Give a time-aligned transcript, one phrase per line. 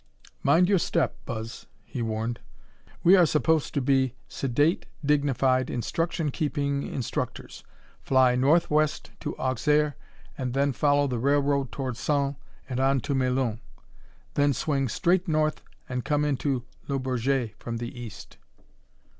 [0.41, 2.39] "Mind your step, Buzz," he warned.
[3.03, 7.63] "We are supposed to be sedate, dignified, instruction keeping instructors.
[8.01, 9.95] Fly northwest to Auxerre,
[10.39, 12.35] then follow the railroad toward Sens
[12.67, 13.59] and on to Melun.
[14.33, 18.39] Then swing straight north and come into Le Bourget from the east."